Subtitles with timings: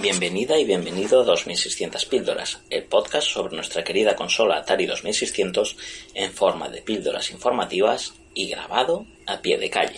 [0.00, 5.76] Bienvenida y bienvenido a 2600 píldoras, el podcast sobre nuestra querida consola Atari 2600
[6.14, 9.96] en forma de píldoras informativas y grabado a pie de calle.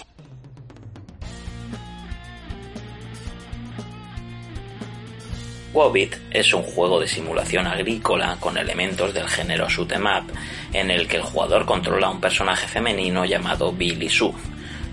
[5.72, 10.32] Wobbit es un juego de simulación agrícola con elementos del género shoot 'em up
[10.72, 14.32] en el que el jugador controla a un personaje femenino llamado Billy Sue.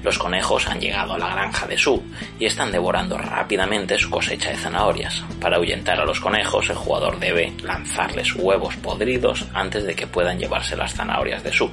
[0.04, 2.02] Los conejos han llegado a la granja de Sue
[2.40, 5.24] y están devorando rápidamente su cosecha de zanahorias.
[5.42, 10.40] Para ahuyentar a los conejos, el jugador debe lanzarles huevos podridos antes de que puedan
[10.40, 11.72] llevarse las zanahorias de Sue.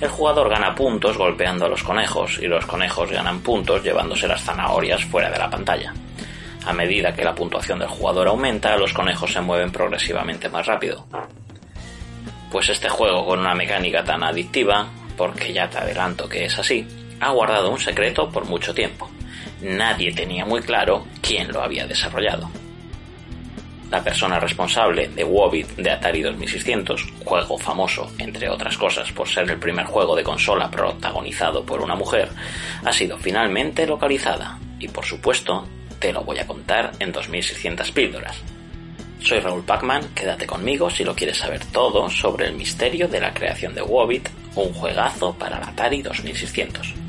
[0.00, 4.42] El jugador gana puntos golpeando a los conejos y los conejos ganan puntos llevándose las
[4.42, 5.94] zanahorias fuera de la pantalla.
[6.66, 11.06] A medida que la puntuación del jugador aumenta, los conejos se mueven progresivamente más rápido.
[12.50, 16.86] Pues este juego con una mecánica tan adictiva, porque ya te adelanto que es así,
[17.24, 19.08] ha guardado un secreto por mucho tiempo.
[19.62, 22.50] Nadie tenía muy claro quién lo había desarrollado.
[23.90, 29.50] La persona responsable de Wobbit de Atari 2600, juego famoso, entre otras cosas, por ser
[29.50, 32.28] el primer juego de consola protagonizado por una mujer,
[32.84, 35.66] ha sido finalmente localizada y, por supuesto,
[35.98, 38.36] te lo voy a contar en 2600 píldoras.
[39.20, 43.32] Soy Raúl Pacman, quédate conmigo si lo quieres saber todo sobre el misterio de la
[43.32, 47.03] creación de Wobbit, un juegazo para la Atari 2600.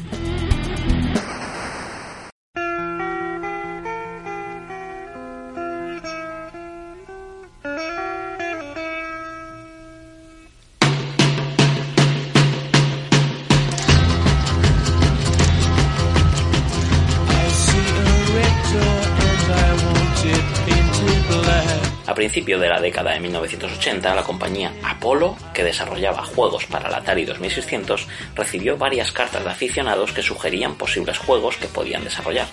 [22.15, 27.25] Principio de la década de 1980, la compañía Apollo, que desarrollaba juegos para la Atari
[27.25, 32.47] 2600, recibió varias cartas de aficionados que sugerían posibles juegos que podían desarrollar.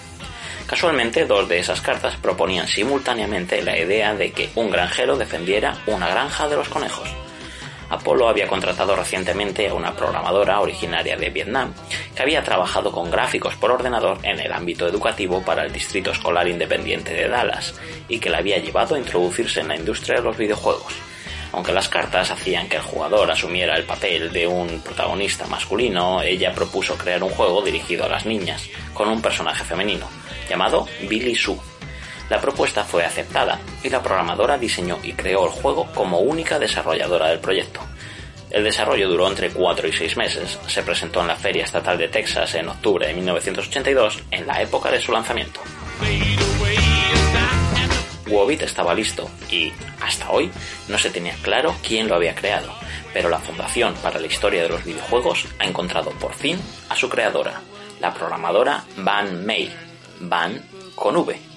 [0.66, 6.08] Casualmente, dos de esas cartas proponían simultáneamente la idea de que un granjero defendiera una
[6.08, 7.21] granja de los conejos.
[7.92, 11.74] Apollo había contratado recientemente a una programadora originaria de Vietnam
[12.16, 16.48] que había trabajado con gráficos por ordenador en el ámbito educativo para el Distrito Escolar
[16.48, 17.74] Independiente de Dallas
[18.08, 20.94] y que la había llevado a introducirse en la industria de los videojuegos.
[21.52, 26.54] Aunque las cartas hacían que el jugador asumiera el papel de un protagonista masculino, ella
[26.54, 30.08] propuso crear un juego dirigido a las niñas, con un personaje femenino,
[30.48, 31.71] llamado Billy Sue.
[32.28, 37.28] La propuesta fue aceptada y la programadora diseñó y creó el juego como única desarrolladora
[37.28, 37.80] del proyecto.
[38.50, 40.58] El desarrollo duró entre 4 y 6 meses.
[40.66, 44.90] Se presentó en la Feria Estatal de Texas en octubre de 1982, en la época
[44.90, 45.60] de su lanzamiento.
[48.26, 50.50] Wobbit estaba listo y, hasta hoy,
[50.88, 52.72] no se tenía claro quién lo había creado,
[53.12, 56.58] pero la Fundación para la Historia de los Videojuegos ha encontrado por fin
[56.88, 57.60] a su creadora,
[58.00, 59.72] la programadora Van May,
[60.20, 60.62] Van
[60.94, 61.51] con V.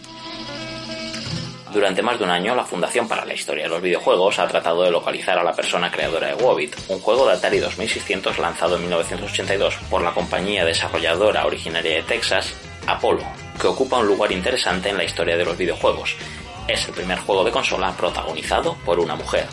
[1.75, 4.83] Durante más de un año, la Fundación para la Historia de los Videojuegos ha tratado
[4.83, 8.83] de localizar a la persona creadora de Wobbit, un juego de Atari 2600 lanzado en
[8.83, 12.54] 1982 por la compañía desarrolladora originaria de Texas,
[12.88, 13.25] Apollo,
[13.60, 16.16] que ocupa un lugar interesante en la historia de los videojuegos.
[16.66, 19.45] Es el primer juego de consola protagonizado por una mujer.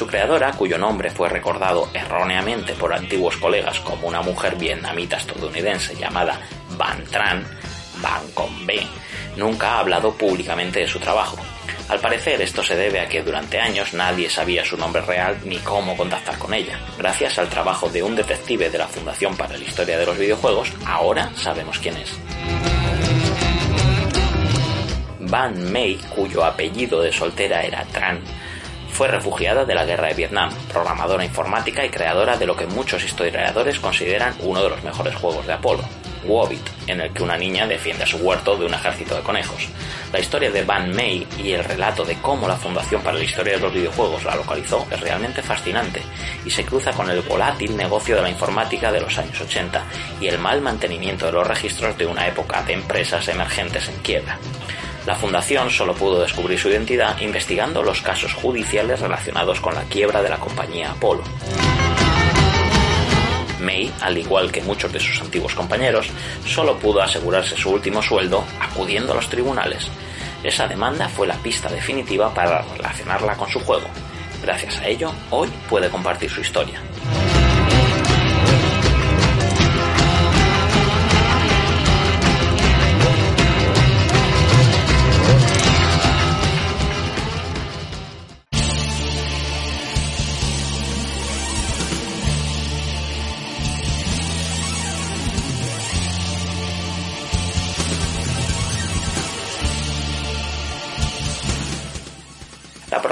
[0.00, 5.94] Su creadora, cuyo nombre fue recordado erróneamente por antiguos colegas como una mujer vietnamita estadounidense
[5.94, 7.44] llamada Van Tran,
[8.00, 8.48] Van con
[9.36, 11.36] nunca ha hablado públicamente de su trabajo.
[11.90, 15.58] Al parecer esto se debe a que durante años nadie sabía su nombre real ni
[15.58, 16.80] cómo contactar con ella.
[16.96, 20.72] Gracias al trabajo de un detective de la Fundación para la Historia de los Videojuegos,
[20.86, 22.18] ahora sabemos quién es.
[25.18, 28.20] Van Mei, cuyo apellido de soltera era Tran,
[29.00, 33.02] fue refugiada de la guerra de Vietnam, programadora informática y creadora de lo que muchos
[33.02, 35.82] historiadores consideran uno de los mejores juegos de Apolo,
[36.26, 39.68] Wobbit, en el que una niña defiende a su huerto de un ejército de conejos.
[40.12, 43.54] La historia de Van May y el relato de cómo la Fundación para la Historia
[43.54, 46.02] de los Videojuegos la localizó es realmente fascinante
[46.44, 49.82] y se cruza con el volátil negocio de la informática de los años 80
[50.20, 54.38] y el mal mantenimiento de los registros de una época de empresas emergentes en quiebra.
[55.06, 60.22] La fundación solo pudo descubrir su identidad investigando los casos judiciales relacionados con la quiebra
[60.22, 61.22] de la compañía Apolo.
[63.60, 66.08] May, al igual que muchos de sus antiguos compañeros,
[66.46, 69.88] solo pudo asegurarse su último sueldo acudiendo a los tribunales.
[70.42, 73.86] Esa demanda fue la pista definitiva para relacionarla con su juego.
[74.42, 76.80] Gracias a ello, hoy puede compartir su historia.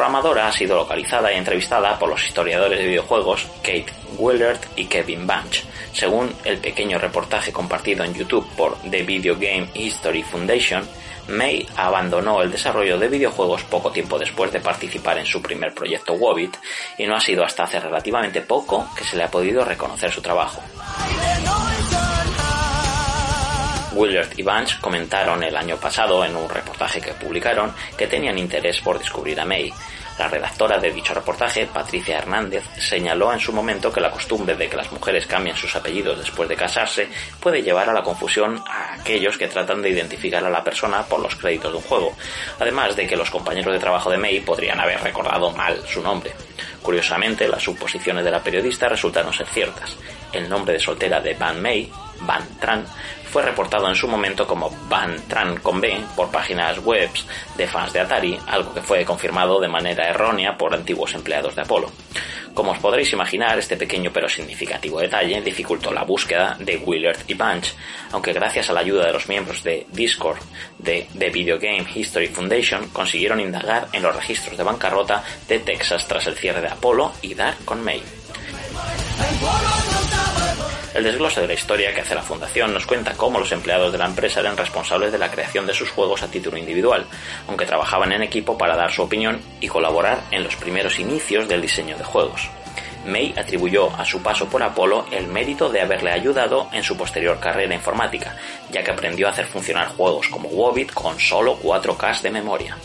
[0.08, 5.26] Programadora ha sido localizada y entrevistada por los historiadores de videojuegos Kate Willard y Kevin
[5.26, 5.64] Bunch.
[5.92, 10.88] Según el pequeño reportaje compartido en YouTube por The Video Game History Foundation,
[11.28, 16.14] May abandonó el desarrollo de videojuegos poco tiempo después de participar en su primer proyecto
[16.14, 16.56] Wobbit
[16.96, 20.22] y no ha sido hasta hace relativamente poco que se le ha podido reconocer su
[20.22, 20.62] trabajo.
[23.98, 28.80] Willard y Bunch comentaron el año pasado en un reportaje que publicaron que tenían interés
[28.80, 29.72] por descubrir a May.
[30.18, 34.68] La redactora de dicho reportaje, Patricia Hernández, señaló en su momento que la costumbre de
[34.68, 37.08] que las mujeres cambien sus apellidos después de casarse
[37.40, 41.20] puede llevar a la confusión a aquellos que tratan de identificar a la persona por
[41.20, 42.16] los créditos de un juego,
[42.58, 46.32] además de que los compañeros de trabajo de May podrían haber recordado mal su nombre.
[46.82, 49.96] Curiosamente, las suposiciones de la periodista resultaron ser ciertas.
[50.32, 52.84] El nombre de soltera de Van May, Van Tran,
[53.30, 57.10] fue reportado en su momento como Van Tran con B por páginas web
[57.56, 61.62] de fans de Atari, algo que fue confirmado de manera errónea por antiguos empleados de
[61.62, 61.90] Apolo.
[62.54, 67.34] Como os podréis imaginar, este pequeño pero significativo detalle dificultó la búsqueda de Willard y
[67.34, 67.72] Bunch,
[68.10, 70.38] aunque gracias a la ayuda de los miembros de Discord
[70.78, 76.08] de The Video Game History Foundation consiguieron indagar en los registros de bancarrota de Texas
[76.08, 78.02] tras el cierre de Apolo y dar con May.
[80.98, 83.98] El desglose de la historia que hace la fundación nos cuenta cómo los empleados de
[83.98, 87.06] la empresa eran responsables de la creación de sus juegos a título individual,
[87.46, 91.62] aunque trabajaban en equipo para dar su opinión y colaborar en los primeros inicios del
[91.62, 92.50] diseño de juegos.
[93.06, 97.38] May atribuyó a su paso por Apolo el mérito de haberle ayudado en su posterior
[97.38, 98.36] carrera informática,
[98.72, 102.76] ya que aprendió a hacer funcionar juegos como Wobbit con solo 4K de memoria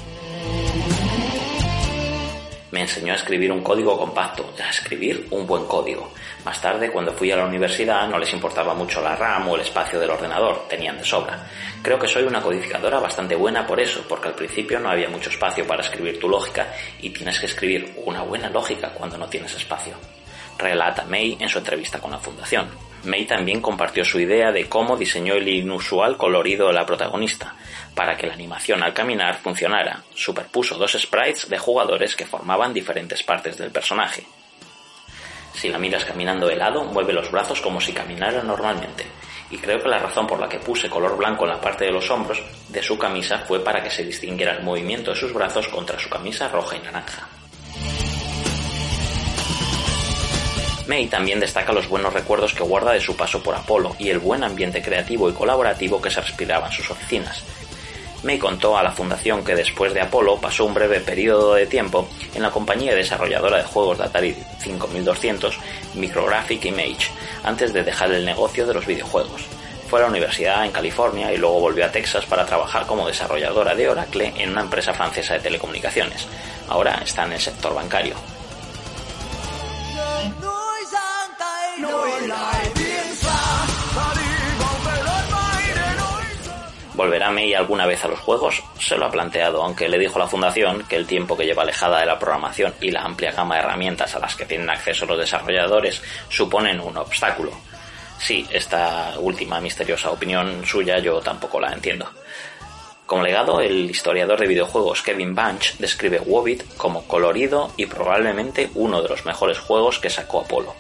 [2.73, 6.11] me enseñó a escribir un código compacto, a escribir un buen código.
[6.43, 9.61] Más tarde, cuando fui a la universidad, no les importaba mucho la RAM o el
[9.61, 11.45] espacio del ordenador, tenían de sobra.
[11.83, 15.29] Creo que soy una codificadora bastante buena por eso, porque al principio no había mucho
[15.29, 19.53] espacio para escribir tu lógica y tienes que escribir una buena lógica cuando no tienes
[19.53, 19.93] espacio.
[20.57, 22.69] Relata May en su entrevista con la fundación.
[23.03, 27.53] May también compartió su idea de cómo diseñó el inusual colorido de la protagonista,
[27.93, 30.03] para que la animación al caminar funcionara.
[30.15, 34.25] Superpuso dos sprites de jugadores que formaban diferentes partes del personaje.
[35.53, 39.05] Si la miras caminando de lado, mueve los brazos como si caminara normalmente.
[39.51, 41.91] Y creo que la razón por la que puse color blanco en la parte de
[41.91, 45.67] los hombros de su camisa fue para que se distinguiera el movimiento de sus brazos
[45.67, 47.27] contra su camisa roja y naranja.
[50.85, 54.19] May también destaca los buenos recuerdos que guarda de su paso por Apolo y el
[54.19, 57.43] buen ambiente creativo y colaborativo que se respiraba en sus oficinas.
[58.23, 62.07] May contó a la fundación que después de Apolo pasó un breve periodo de tiempo
[62.33, 65.57] en la compañía desarrolladora de juegos de Atari 5200
[65.95, 67.11] Micrographic Image
[67.43, 69.41] antes de dejar el negocio de los videojuegos.
[69.89, 73.75] Fue a la universidad en California y luego volvió a Texas para trabajar como desarrolladora
[73.75, 76.25] de Oracle en una empresa francesa de telecomunicaciones.
[76.67, 78.32] Ahora está en el sector bancario.
[86.95, 88.63] ¿Volverá May alguna vez a los juegos?
[88.79, 91.99] Se lo ha planteado, aunque le dijo la fundación que el tiempo que lleva alejada
[91.99, 95.17] de la programación y la amplia gama de herramientas a las que tienen acceso los
[95.17, 97.51] desarrolladores suponen un obstáculo.
[98.19, 102.09] Sí, esta última misteriosa opinión suya yo tampoco la entiendo.
[103.05, 109.01] Como legado, el historiador de videojuegos Kevin Bunch describe Wobbit como colorido y probablemente uno
[109.01, 110.73] de los mejores juegos que sacó Apolo.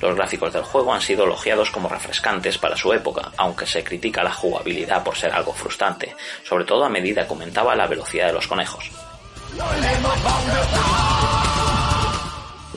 [0.00, 4.24] Los gráficos del juego han sido elogiados como refrescantes para su época, aunque se critica
[4.24, 8.32] la jugabilidad por ser algo frustrante, sobre todo a medida que aumentaba la velocidad de
[8.32, 8.90] los conejos.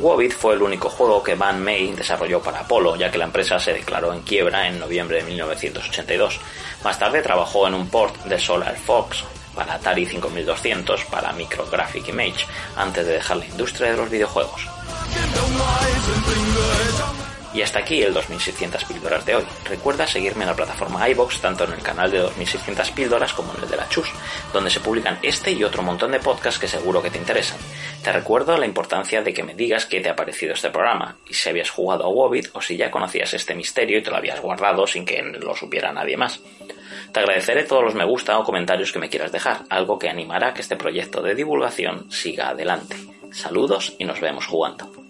[0.02, 3.60] Wobbit fue el único juego que Van May desarrolló para Apollo, ya que la empresa
[3.60, 6.40] se declaró en quiebra en noviembre de 1982.
[6.84, 12.46] Más tarde trabajó en un port de Solar Fox para Atari 5200 para Micrographic Image,
[12.78, 14.68] antes de dejar la industria de los videojuegos.
[17.54, 19.44] Y hasta aquí el 2600 píldoras de hoy.
[19.66, 23.64] Recuerda seguirme en la plataforma iBox, tanto en el canal de 2600 píldoras como en
[23.64, 24.12] el de la Chus,
[24.54, 27.58] donde se publican este y otro montón de podcasts que seguro que te interesan.
[28.04, 31.34] Te recuerdo la importancia de que me digas qué te ha parecido este programa, y
[31.34, 34.40] si habías jugado a Wobbit o si ya conocías este misterio y te lo habías
[34.42, 36.40] guardado sin que lo supiera nadie más.
[37.12, 40.50] Te agradeceré todos los me gusta o comentarios que me quieras dejar, algo que animará
[40.50, 42.96] a que este proyecto de divulgación siga adelante.
[43.32, 45.09] Saludos y nos vemos jugando.